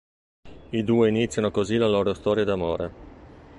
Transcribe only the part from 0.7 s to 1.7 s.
I due iniziano